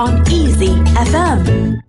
[0.00, 1.82] on Easy FM.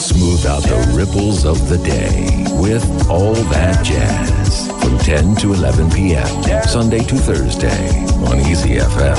[0.00, 5.90] Smooth out the ripples of the day with All That Jazz from 10 to 11
[5.92, 6.26] p.m.
[6.64, 7.88] Sunday to Thursday
[8.26, 9.16] on Easy FM.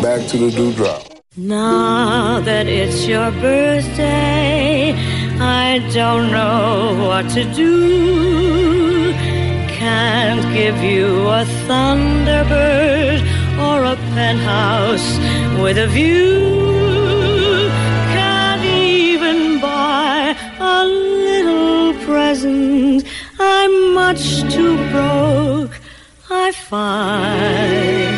[0.00, 1.02] Back to the dewdrop.
[1.36, 4.94] Now that it's your birthday,
[5.40, 9.12] I don't know what to do.
[9.80, 13.39] Can't give you a Thunderbird
[13.70, 15.08] or a penthouse
[15.62, 17.70] with a view.
[18.16, 23.04] Can't even buy a little present.
[23.38, 24.22] I'm much
[24.54, 25.74] too broke,
[26.44, 28.10] I find.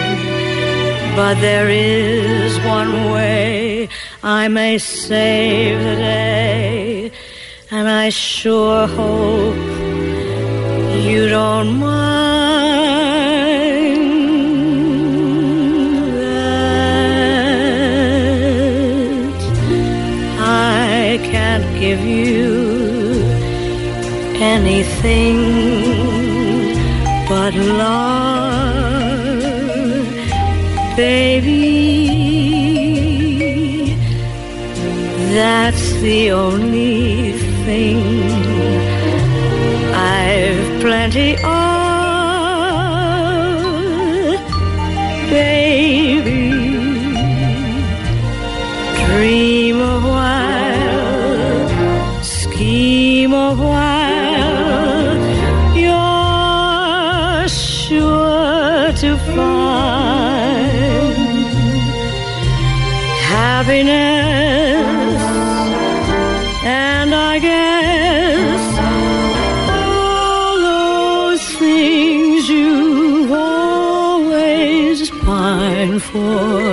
[1.20, 3.89] But there is one way
[4.23, 7.12] I may save the day,
[7.70, 9.56] and I sure hope
[11.06, 12.31] you don't mind
[21.83, 22.52] give you
[24.55, 25.38] anything
[27.28, 28.62] but love,
[30.97, 31.58] baby.
[35.39, 37.33] That's the only
[37.64, 37.98] thing
[39.92, 41.62] I've plenty of,
[45.30, 46.42] baby.
[49.05, 49.52] Dream
[53.55, 55.17] while,
[55.77, 61.17] you're sure to find
[63.34, 65.23] happiness,
[66.64, 68.78] and I guess
[69.70, 76.72] all those things you've always pined for.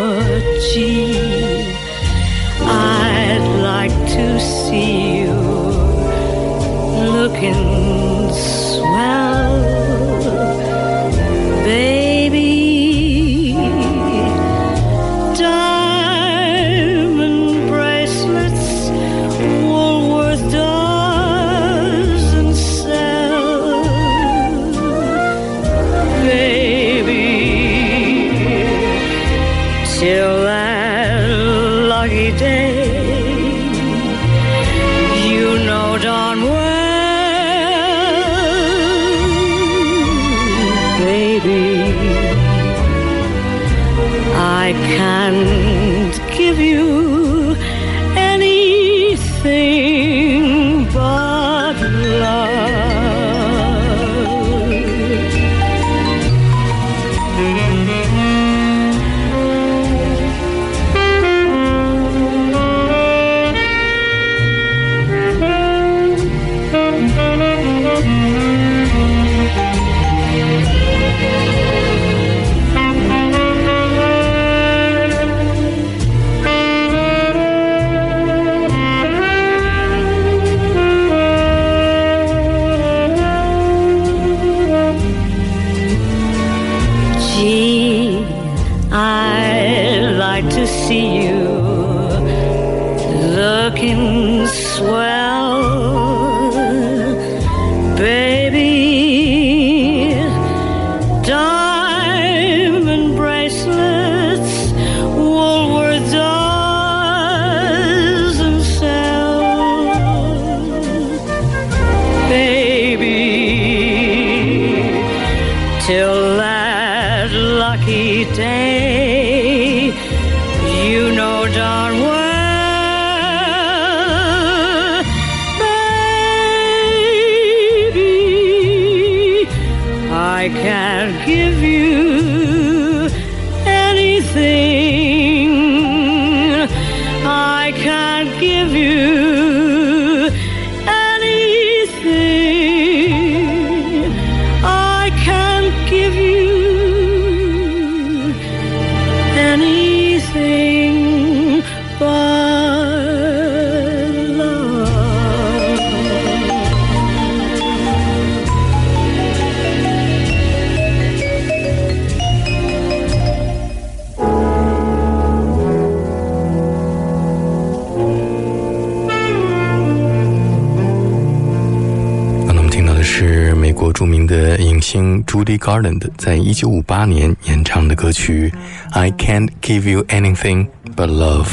[175.30, 178.52] Judy Garland 在一九五八年演唱的歌曲
[179.00, 180.66] 《I Can't Give You Anything
[180.96, 181.44] But Love》。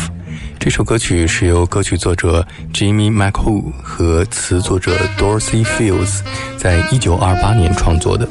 [0.59, 6.21] 这首歌曲是由歌曲作者 Jimmy McHugh 和词作者 Dorothy Fields
[6.57, 8.27] 在一九二八年创作的。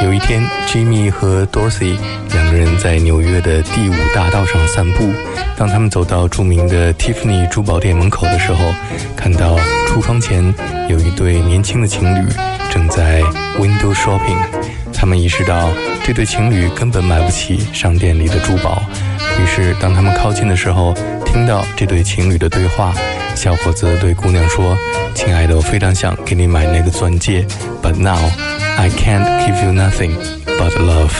[0.00, 1.96] 有一天，Jimmy 和 Dorothy
[2.32, 5.12] 两个人在纽约的第五大道上散步。
[5.56, 8.72] 当他们走到著名的 Tiffany 珠宝店门口的时候，
[9.16, 9.56] 看到
[9.88, 10.54] 橱窗前
[10.88, 12.28] 有一对年轻的情侣
[12.70, 13.22] 正在
[13.58, 14.38] window shopping。
[15.04, 15.70] 他们意识到
[16.02, 18.82] 这对情侣根本买不起商店里的珠宝。
[19.38, 20.94] 于是，当他们靠近的时候，
[21.26, 22.94] 听到这对情侣的对话。
[23.34, 24.74] 小伙子对姑娘说
[25.14, 27.46] ：“亲爱的，我非常想给你买那个钻戒
[27.82, 28.18] ，but now
[28.78, 30.16] I can't give you nothing
[30.58, 31.12] but love。”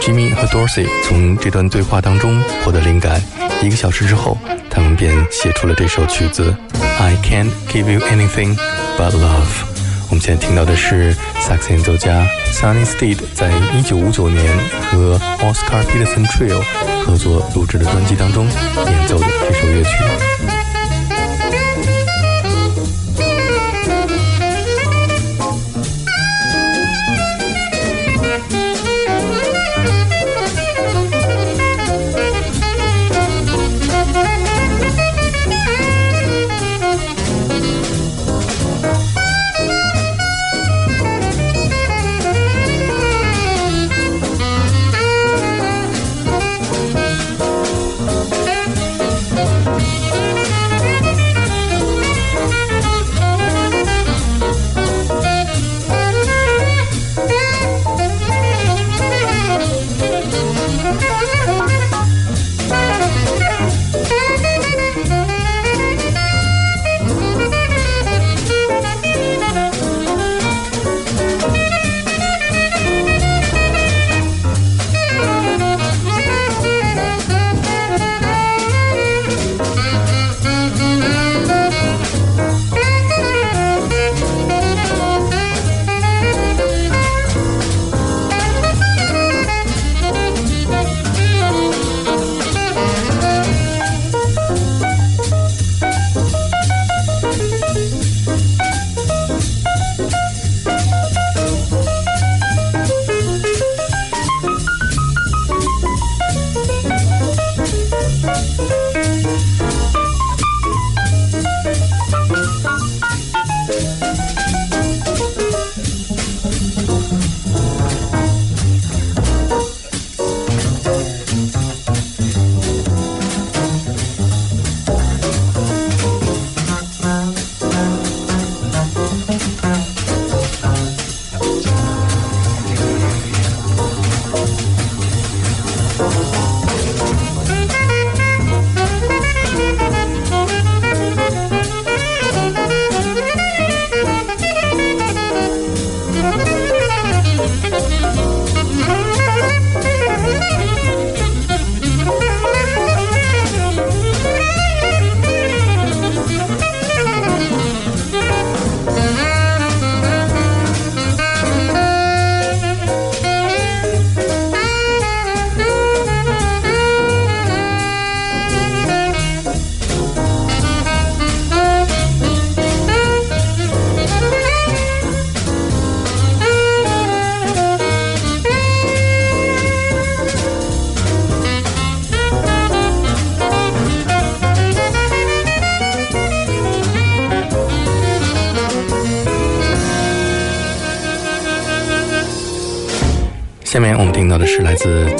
[0.00, 3.20] Jimmy 和 Dorothy 从这段对话当中获得灵感。
[3.60, 4.38] 一个小时之后，
[4.70, 6.54] 他们便写出了这首曲子
[7.00, 8.56] ：“I can't give you anything
[8.96, 9.66] but love。”
[10.16, 14.42] 我们现在听到的是萨克斯演奏家 Sunny Steed 在一九五九年
[14.80, 16.62] 和 Oscar Peterson Trio
[17.04, 20.65] 合作录制的专辑当中演奏的这首乐曲。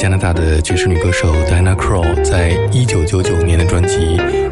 [0.05, 3.97] 加拿大的爵士女歌手 Diana Krall 在一九九九年的专辑《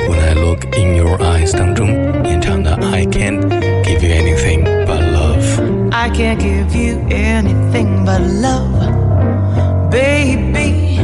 [0.08, 1.88] When I Look in Your Eyes》当中
[2.26, 3.42] 演唱的《I Can't
[3.84, 10.98] Give You Anything But Love》。I can't give you anything but love, baby.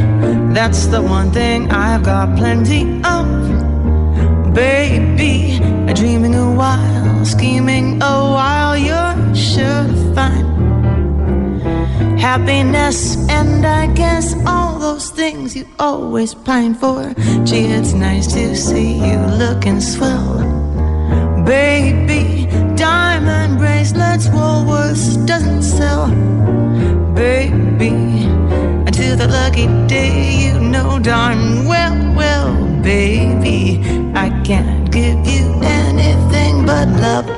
[0.54, 3.26] That's the one thing I've got plenty of,
[4.54, 5.60] baby.
[5.94, 8.99] Dreaming a while, scheming a while, you're
[12.21, 17.13] happiness, and I guess all those things you always pine for.
[17.43, 20.37] Gee, it's nice to see you looking swell,
[21.43, 22.45] baby.
[22.75, 26.07] Diamond bracelets, Woolworths doesn't sell,
[27.15, 27.89] baby.
[28.87, 33.81] Until the lucky day, you know darn well, well, baby,
[34.13, 37.30] I can't give you anything but love.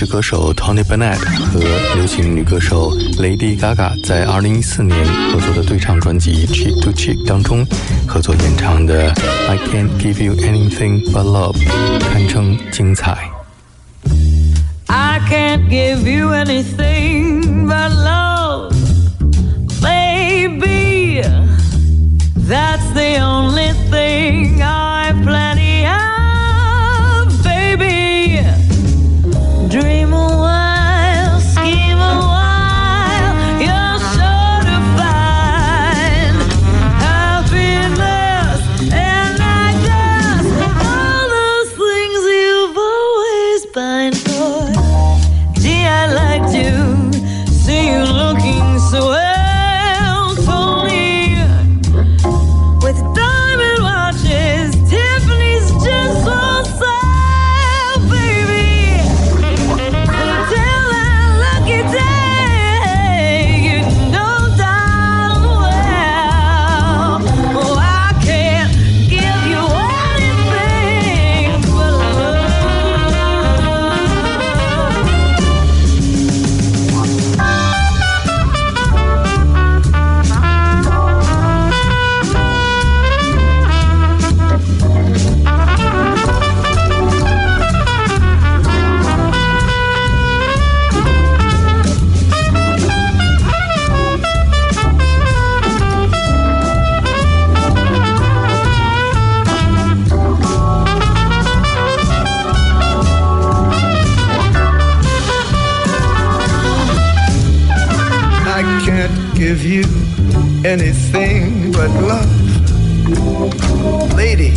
[0.00, 1.18] 是歌手 Tony Bennett
[1.52, 1.60] 和
[1.94, 4.98] 流行女歌手 Lady Gaga 在二零一四年
[5.30, 7.66] 合作的对唱专辑《Cheek to Cheek》当中
[8.08, 9.12] 合作演唱的
[9.46, 11.56] 《I Can't Give You Anything But Love》
[12.10, 13.30] 堪称精彩。
[14.86, 18.19] I can't give you anything but love,
[109.40, 109.84] give you
[110.66, 112.28] anything but love.
[114.14, 114.50] Lady,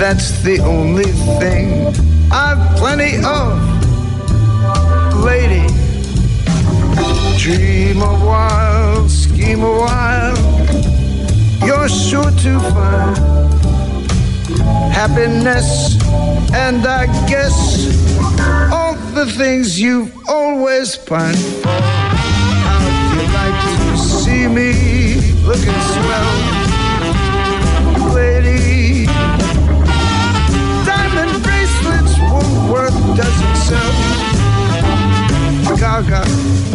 [0.00, 1.94] that's the only thing
[2.32, 3.60] I've plenty of.
[5.22, 5.66] Lady,
[7.36, 10.38] dream a while, scheme a while,
[11.66, 13.18] you're sure to find
[14.94, 16.00] happiness,
[16.54, 17.84] and I guess
[18.72, 22.03] all the things you've always pined for.
[24.54, 26.30] Me looking swell,
[28.14, 29.06] lady?
[30.86, 33.92] Diamond bracelets, Woolworth doesn't sell.
[35.76, 36.73] Gaga.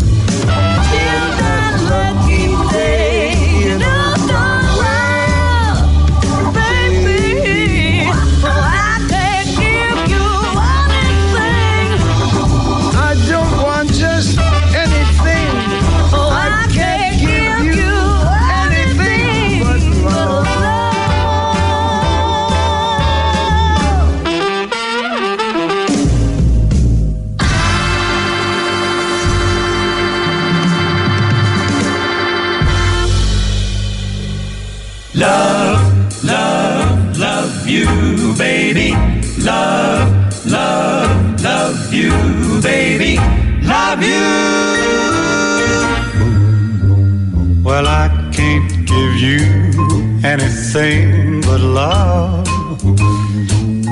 [50.24, 52.46] Anything but love,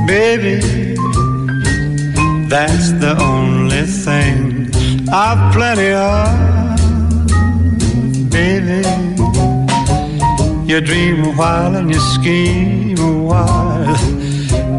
[0.08, 0.60] baby.
[2.50, 4.70] That's the only thing
[5.12, 6.28] I've plenty of,
[8.30, 8.88] baby.
[10.66, 13.98] You dream a while and you scheme a while.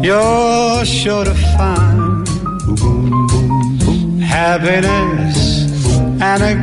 [0.03, 2.27] You're sure to find
[4.21, 5.65] happiness
[6.21, 6.53] and I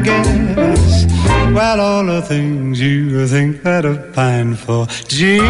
[1.57, 4.87] well all the things you think that I've pined for.
[5.09, 5.41] Gee,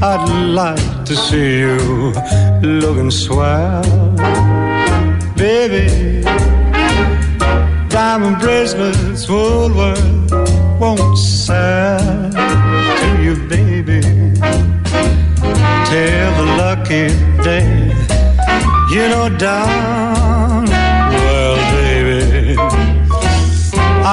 [0.00, 0.28] I'd
[0.62, 2.12] like to see you
[2.62, 3.82] looking swell,
[5.36, 6.22] baby.
[7.88, 10.30] Diamond bracelets, Woolworth
[10.80, 12.30] won't sell
[13.00, 14.00] to you, baby.
[15.90, 17.08] Till the lucky
[17.42, 17.90] day,
[18.94, 20.71] you know, darn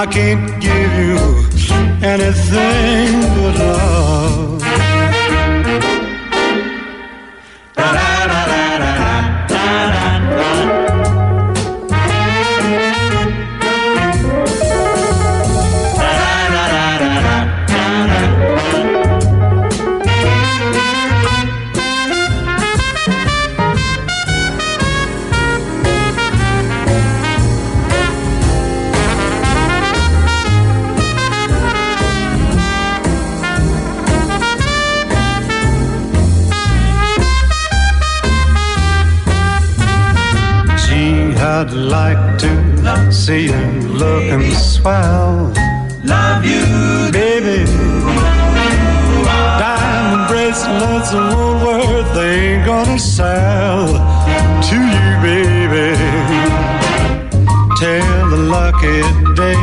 [0.01, 1.17] I can't give you
[2.01, 4.58] anything but love.
[41.61, 45.51] I'd like to see you looking swell.
[46.05, 46.63] Love you,
[47.11, 47.65] baby.
[49.59, 53.87] Diamond bracelets of Woolworth they ain't gonna sell
[54.69, 55.97] to you, baby.
[57.81, 59.01] Tell the lucky
[59.35, 59.59] day,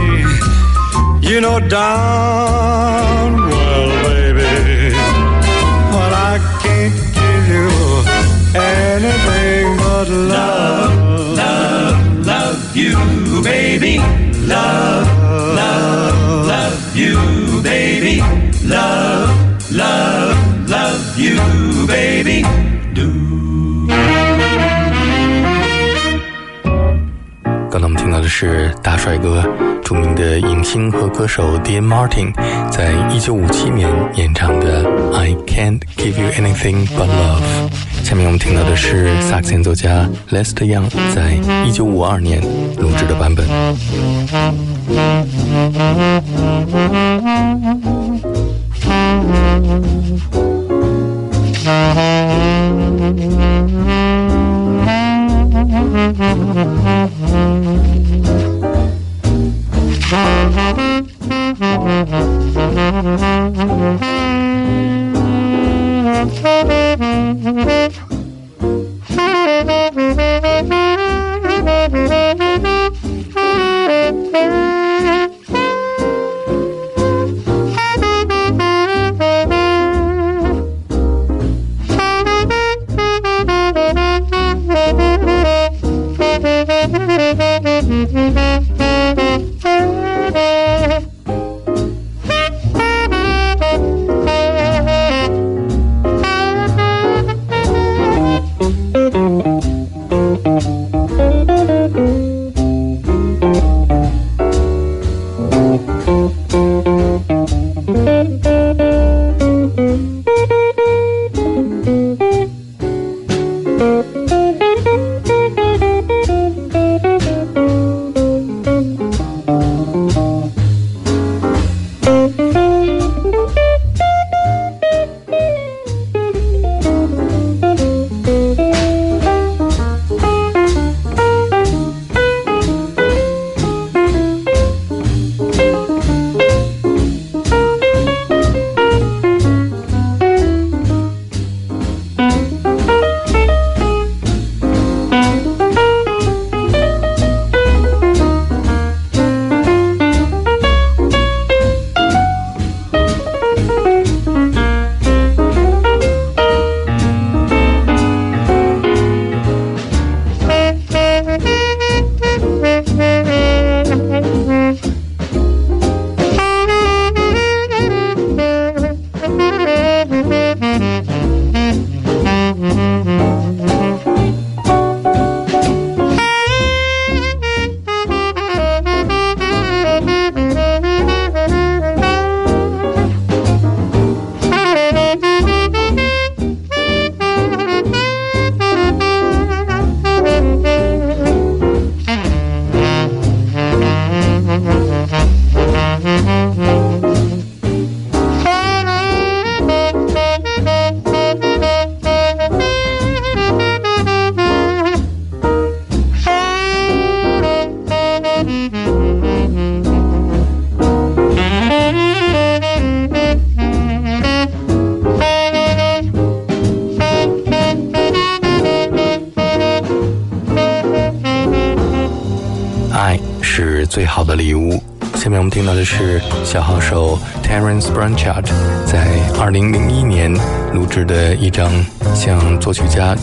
[1.27, 3.26] you know darn
[12.77, 13.99] you, baby.
[14.47, 15.09] Love,
[15.57, 18.21] love, love you, baby.
[18.65, 22.66] Love, love, love you, baby.
[28.07, 29.43] 听到的是大帅哥，
[29.83, 32.33] 著名的影星和歌手 Dean Martin
[32.71, 37.43] 在一九五七年演唱的《I Can't Give You Anything But Love》。
[38.05, 41.33] 下面我们听到的是萨克斯演奏家 Lester Young 在
[41.67, 42.41] 一九五二年
[42.79, 43.45] 录制的版本。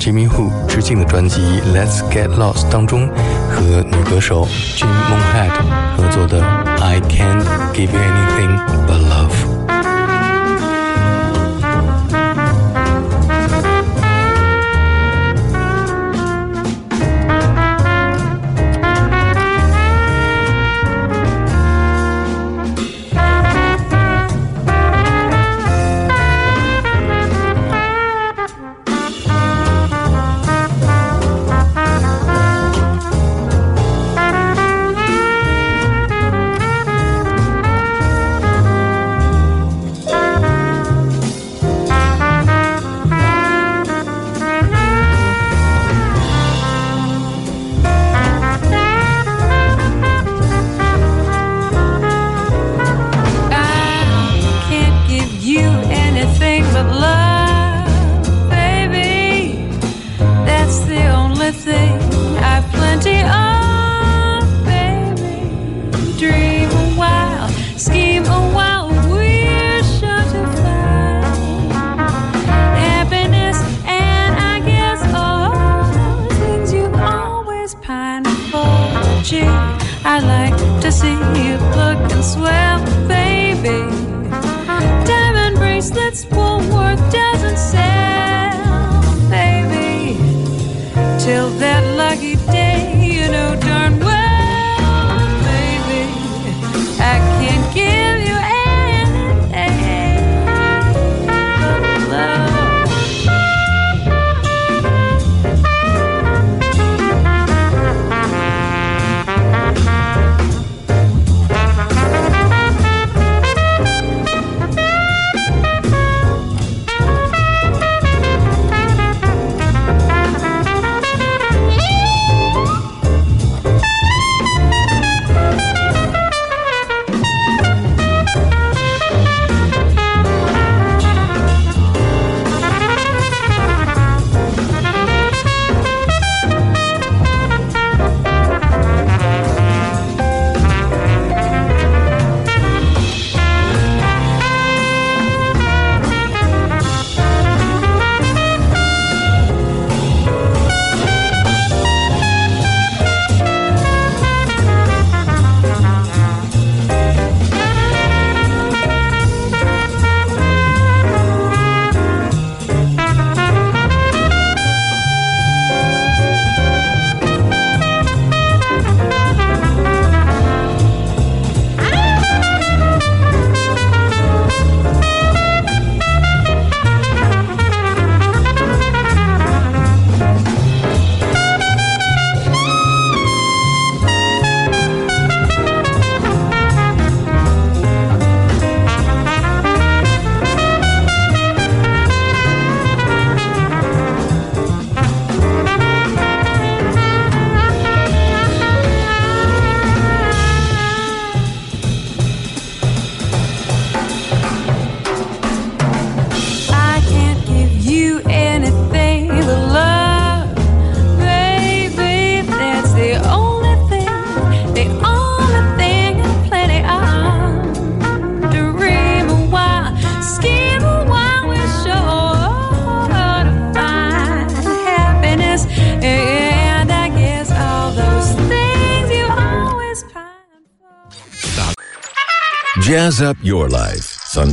[0.03, 1.39] Jimmy Who 致敬的专辑
[1.73, 3.07] 《Let's Get Lost》当中
[3.49, 6.41] 和女歌手 Jim Monhat 合作的
[6.81, 9.47] 《I Can't Give You Anything But Love》。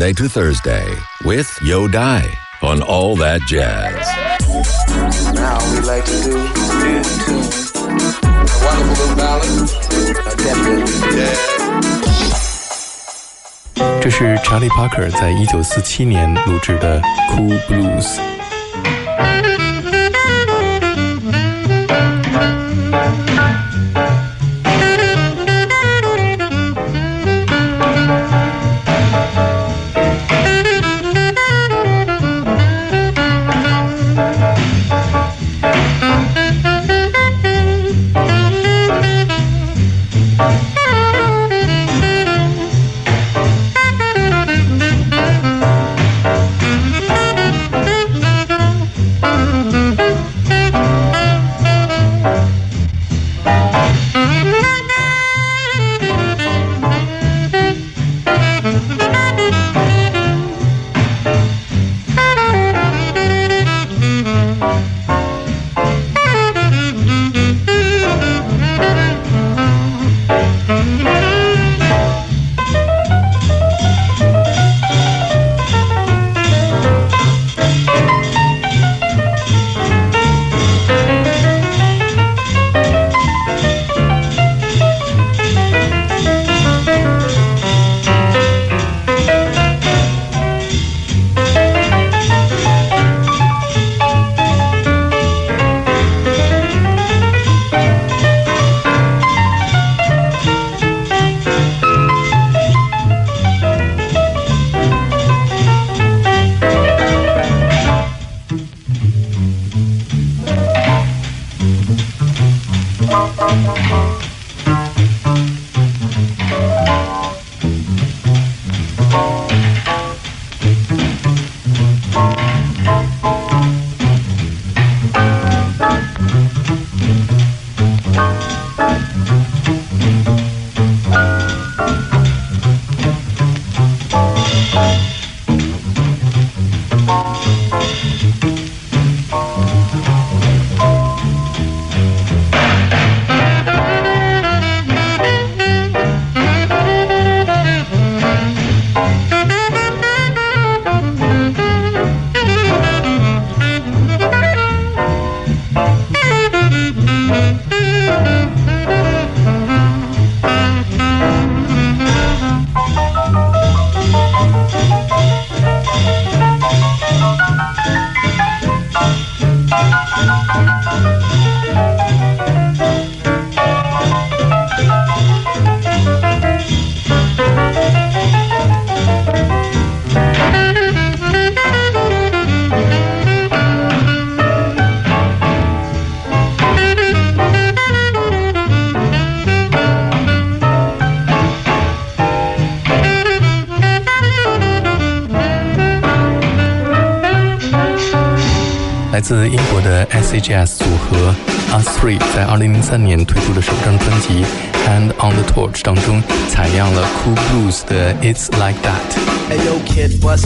[0.10, 2.28] Sunday to Thursday, with Yo Die
[2.64, 4.02] on All That Jazz.
[5.36, 7.46] Now we like to do new tune.
[7.86, 9.70] A wonderful little ballad.
[10.26, 11.38] A definitely jazz.
[14.02, 18.18] 这是查理·帕克在一九四七年录制的《Cool Blues》。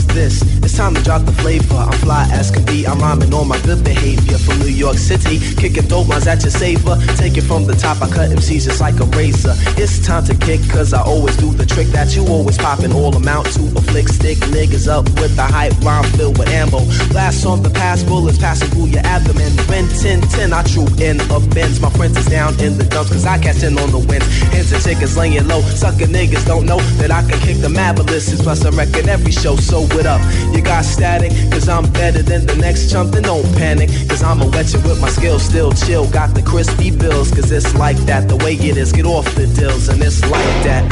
[0.07, 0.41] This?
[0.63, 1.75] It's time to drop the flavor.
[1.75, 2.85] I'm fly as can be.
[2.85, 5.39] I'm rhyming on my good behavior from New York City.
[5.55, 6.97] Kicking dope lines at your saver.
[7.15, 8.01] Take it from the top.
[8.01, 9.53] I cut MCs just like a razor.
[9.79, 12.91] It's time to kick, cause I always do the trick that you always popping.
[12.91, 14.37] All amount to a flick stick.
[14.51, 16.83] Niggas up with the hype rhyme filled with ammo.
[17.09, 19.51] Blast on the pass, bullets passing through your abdomen.
[19.69, 21.79] When 10 10, I troop in a Benz.
[21.79, 24.27] My friends is down in the dumps, cause I catch in on the winds.
[24.51, 25.61] Hands and chickens laying low.
[25.61, 28.25] Sucker niggas don't know that I can kick the marvelous.
[28.41, 30.19] Plus, I reckon in every show, so up?
[30.51, 34.47] You got static, cause I'm better than the next chump, then don't panic, cause I'ma
[34.47, 36.09] wet you with my skills, still chill.
[36.11, 39.47] Got the crispy bills, cause it's like that, the way it is, get off the
[39.47, 40.83] deals, and it's like that.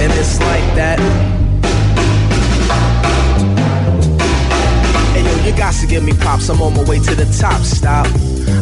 [0.00, 1.00] And it's like that.
[5.46, 8.06] You got to give me props, I'm on my way to the top, stop.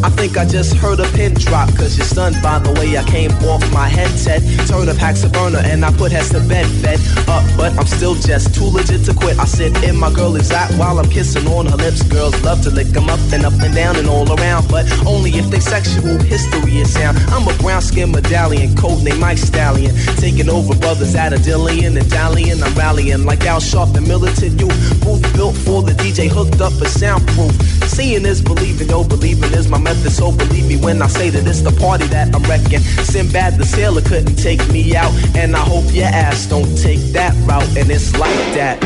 [0.02, 3.04] I think I just heard a pin drop, cause you're stunned by the way I
[3.04, 4.42] came off my headset.
[4.68, 7.86] Turn a packs a burner and I put heads to bed, fed up, but I'm
[7.86, 9.38] still just too legit to quit.
[9.38, 12.02] I sit in my girl that while I'm kissing on her lips.
[12.02, 15.30] Girls love to lick them up and up and down and all around, but only
[15.30, 17.18] if they sexual history is sound.
[17.28, 19.94] I'm a brown skin medallion, codename Mike Stallion.
[20.16, 22.62] Taking over brothers at a Dillian and dallying.
[22.62, 25.04] I'm rallying like Al Sharp, and militant youth.
[25.04, 27.54] Booth built for the DJ, hooked up for soundproof.
[27.88, 31.46] Seeing is believing, yo, believing is my method, so believe me when I say that
[31.46, 32.80] it's the party that I'm wrecking.
[32.80, 37.34] Sinbad the sailor couldn't take me out, and I hope your ass don't take that
[37.46, 38.82] route, and it's like that.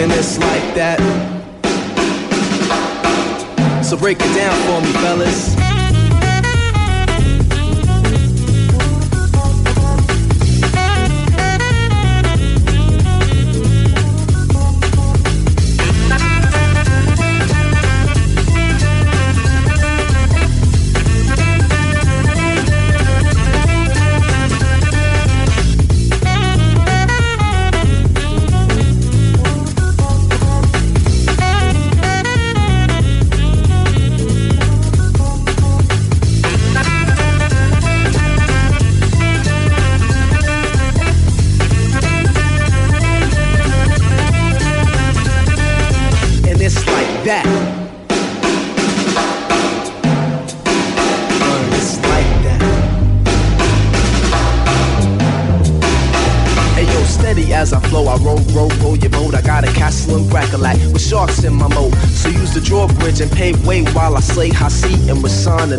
[0.00, 0.98] And it's like that.
[3.84, 5.63] So break it down for me, fellas.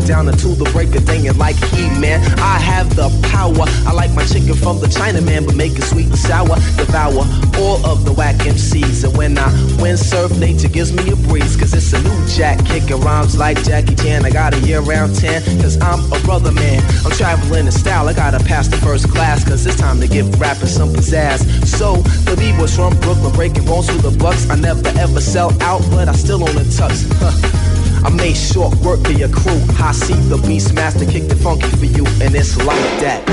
[0.04, 1.26] Down until the break of day.
[1.28, 3.66] And like he, man, I have the power.
[3.88, 6.56] I like my chicken from the Chinaman, but make it sweet and sour.
[6.78, 7.24] Devour
[7.58, 9.04] all of the whack MCs.
[9.04, 9.48] And when I
[9.80, 11.56] windsurf, nature gives me a breeze.
[11.56, 14.26] Cause it's a new jack kicking rhymes like Jackie Chan.
[14.26, 16.84] I got a year round 10, cause I'm a brother man.
[17.06, 19.44] I'm traveling in style, I gotta pass the first class.
[19.44, 21.66] Cause it's time to give rapping some pizzazz.
[21.66, 21.98] So,
[22.30, 24.50] the B-boys from Brooklyn breaking bones with the Bucks.
[24.50, 27.06] I never ever sell out, but I still own a tux.
[27.20, 27.65] Huh.
[28.06, 29.60] I made short work of your crew.
[29.80, 33.28] I see the beast master kick the funky for you, and it's like that.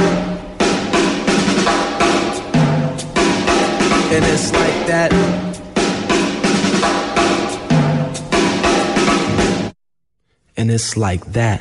[4.15, 5.43] And it's like that.
[10.57, 11.61] and it's like that.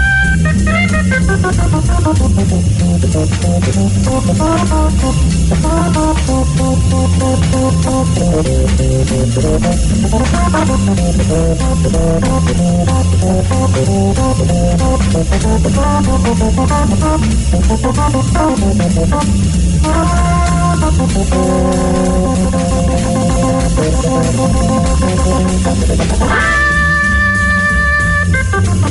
[0.91, 0.99] Ha
[28.59, 28.90] ha ha!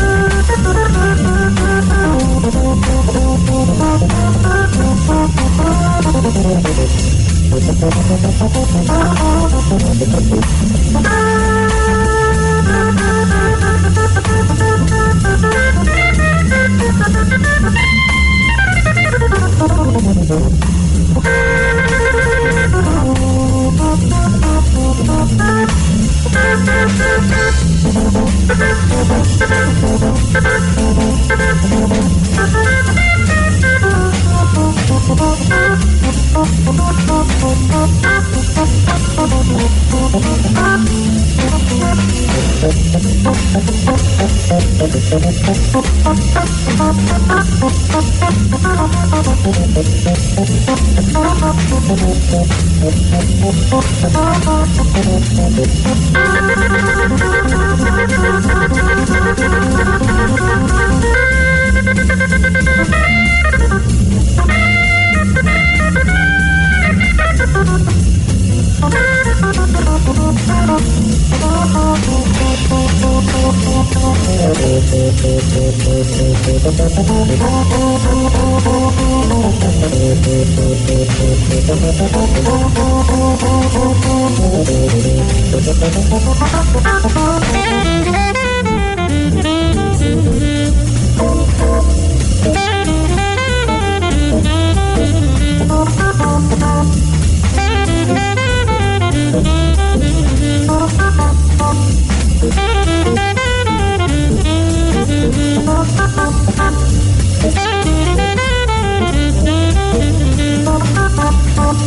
[111.71, 111.79] 刚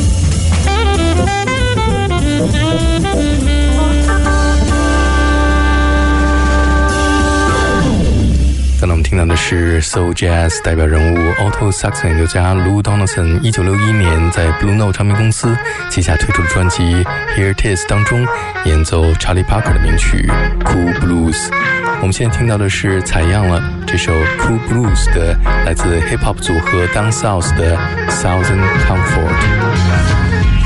[8.81, 15.55] 才我们听到的是 Soul Jazz 代表人物 Alto Saxon 演奏家 Lou Donaldson，一九六一年在 Blue Note 唱片公司
[15.91, 16.83] 旗下推出的专辑
[17.37, 18.27] 《Here It Is》当中
[18.65, 20.27] 演奏 Charlie Parker 的名曲
[20.65, 21.49] 《Cool Blues》。
[22.05, 25.35] 我们现在听到的是采样了这首 Cool Blues 的
[25.65, 27.75] 来自 Hip Hop 组合 Down South 的
[28.11, 30.64] Southern Comfort。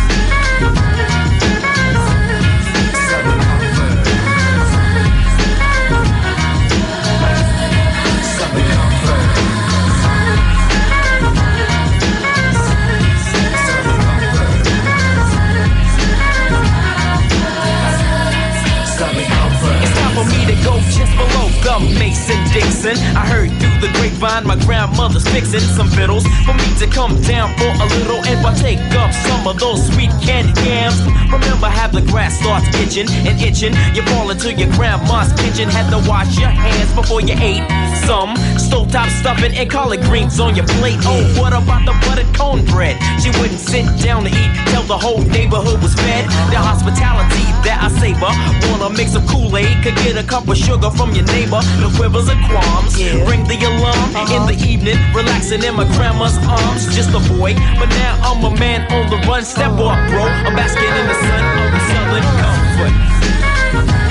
[21.78, 22.98] The Mason Dixon.
[23.14, 27.54] I heard through the grapevine my grandmother's fixing some fiddles for me to come down
[27.54, 30.98] for a little and partake of some of those sweet candy yams.
[31.30, 33.74] Remember, how the grass starts itching and itching.
[33.94, 37.62] You fall into your grandma's kitchen, had to wash your hands before you ate
[38.02, 40.98] some stovetop stuffing and collard greens on your plate.
[41.04, 42.96] Oh, what about the buttered cornbread?
[43.22, 46.24] She wouldn't sit down to eat till the whole neighborhood was fed.
[46.50, 48.32] The hospitality that I savor.
[48.66, 49.84] Wanna make some Kool-Aid?
[49.84, 51.60] Could get a cup of sugar from your neighbor.
[51.84, 52.96] The quivers or qualms.
[53.28, 54.34] Ring the alarm uh-huh.
[54.34, 56.88] in the evening, relaxing in my grandma's arms.
[56.94, 59.44] Just a boy, but now I'm a man on the run.
[59.44, 60.24] Step up, bro.
[60.24, 64.07] I'm basking in the sun of the southern comfort.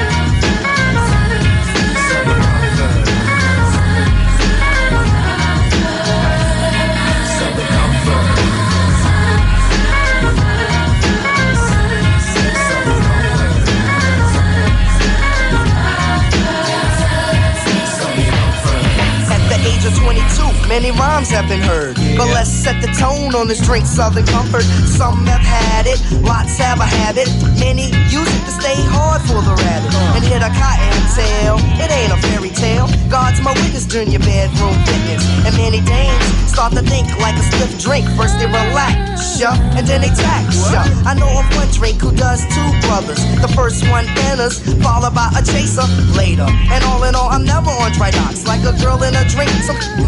[19.90, 20.27] 20
[20.68, 21.96] many rhymes have been heard.
[22.16, 24.64] But let's set the tone on this drink, Southern Comfort.
[24.86, 27.28] Some have had it, lots have a habit.
[27.60, 29.92] Many use it to stay hard for the rabbit.
[30.16, 32.88] And hit a cotton tail, it ain't a fairy tale.
[33.10, 35.24] God's my witness during your bedroom fitness.
[35.48, 38.06] And many dames start to think like a stiff drink.
[38.18, 40.84] First they relax, ya, and then they tax, ya.
[41.06, 43.22] I know of one drink who does two brothers.
[43.42, 45.86] The first one enters, followed by a chaser
[46.18, 46.48] later.
[46.74, 48.46] And all in all, I'm never on dry docks.
[48.46, 49.54] Like a girl in a drink,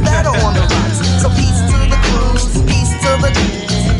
[0.03, 0.99] better on the rocks.
[1.21, 3.31] So peace to the cruise, peace to the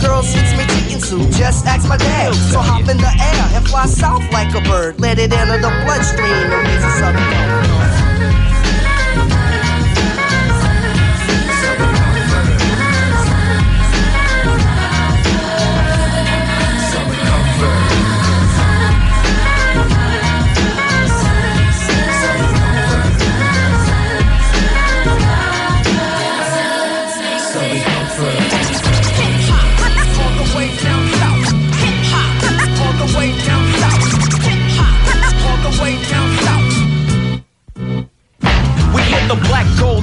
[0.02, 1.30] girl suits me chicken soup.
[1.32, 2.34] Just ask my dad.
[2.52, 5.00] So hop in the air and fly south like a bird.
[5.00, 8.09] Let it enter the bloodstream and raise a southern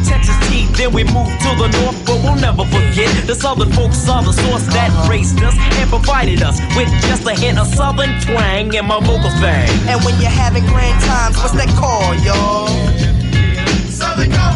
[0.07, 1.98] Texas T, then we moved to the north.
[2.07, 6.42] But we'll never forget the southern folks are the source that raised us and provided
[6.42, 9.68] us with just a hint of southern twang in my vocal thing.
[9.90, 12.70] And when you're having grand times, what's that call, y'all?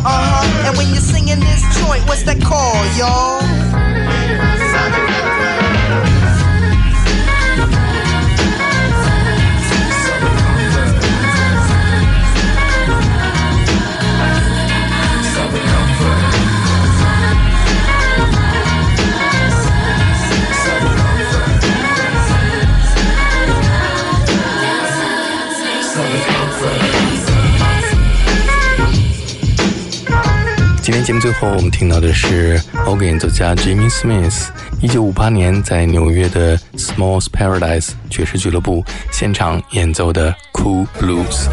[0.03, 0.68] Uh huh.
[0.68, 3.40] And when you're singing this joint, what's that call, y'all?
[4.72, 5.30] Southern
[30.91, 34.49] 今天节目最后，我们听到的是欧歌演奏家 Jimmy Smith，
[34.82, 41.47] 一九五八年在纽约的 Small's Paradise 爵士俱乐部现场演奏的 Cool Blues。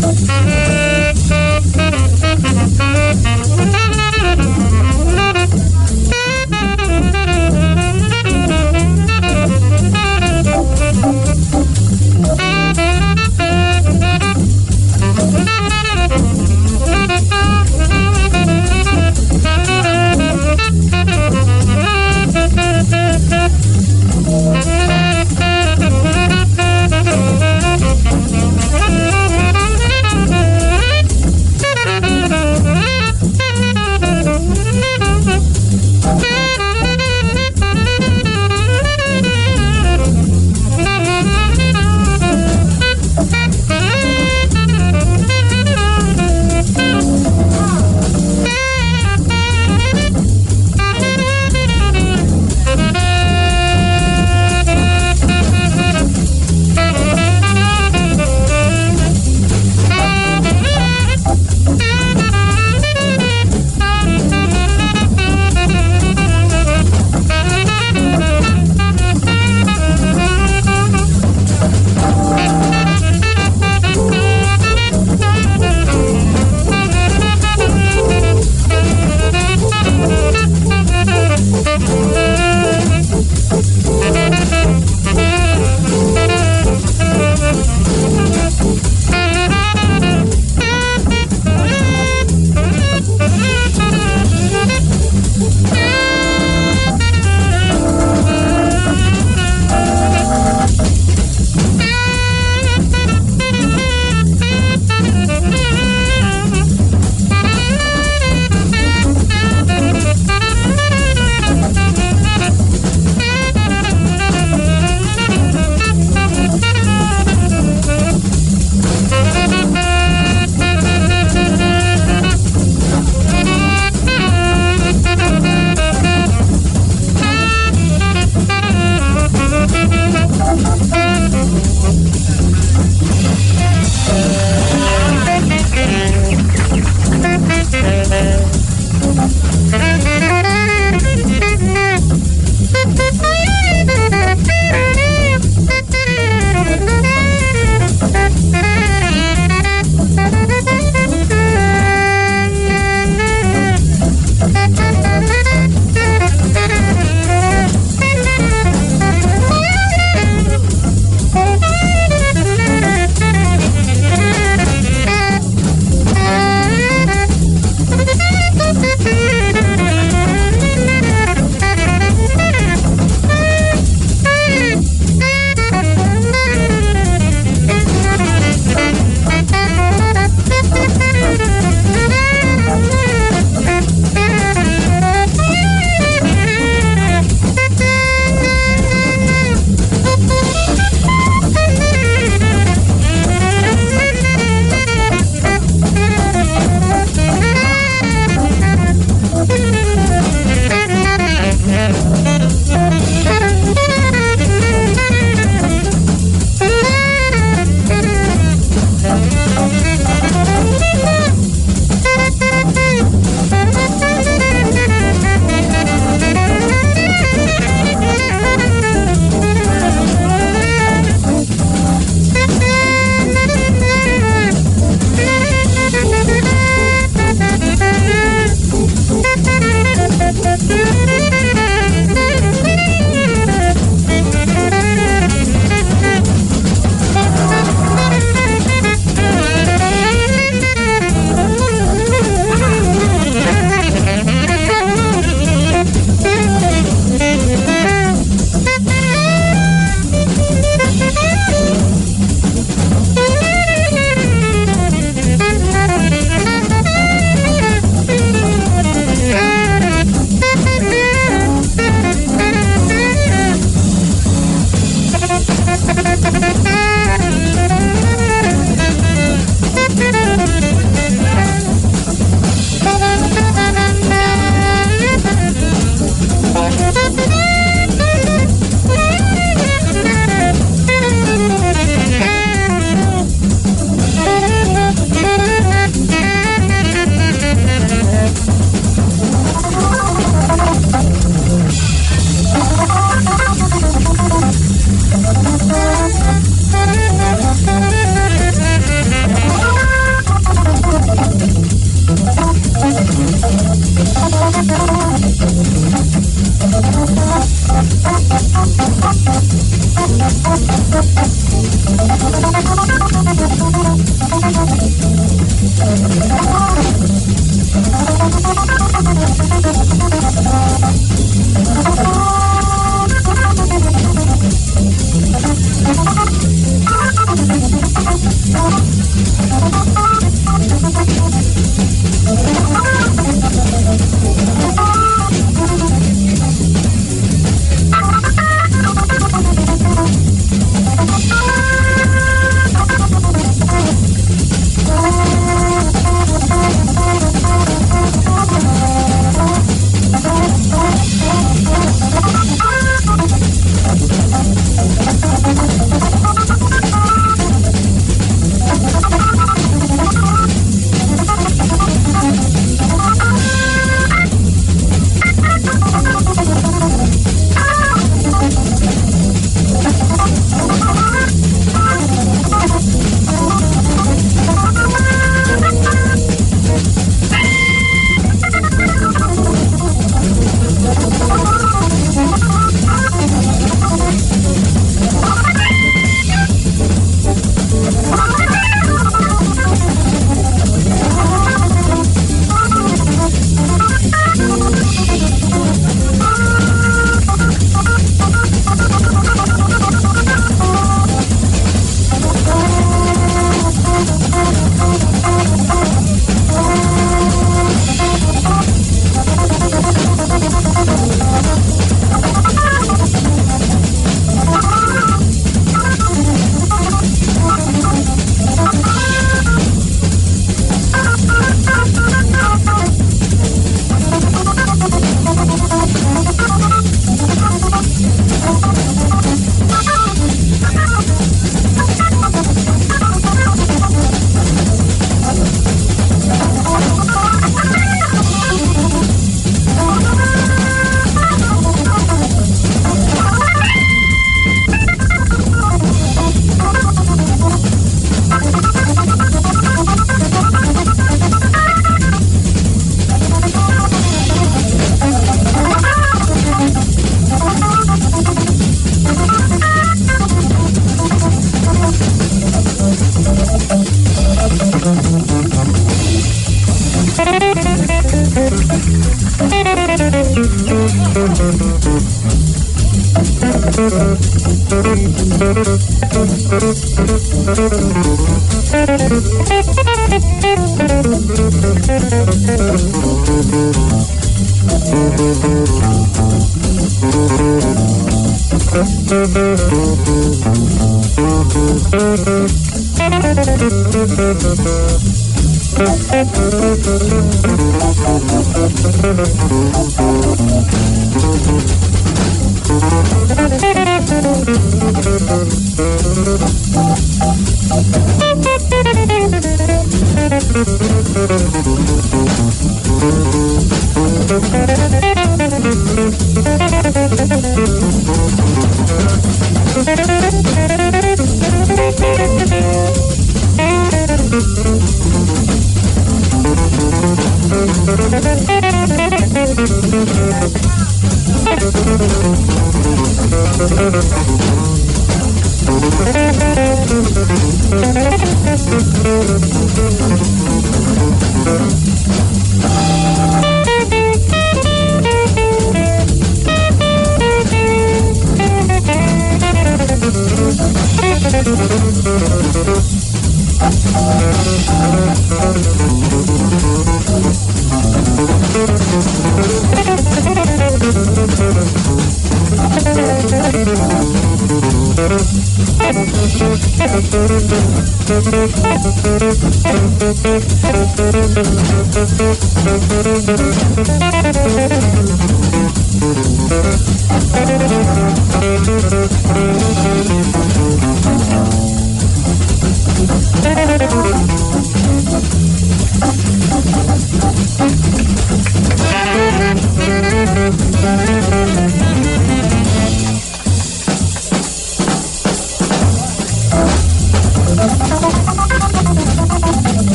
[0.00, 0.77] Música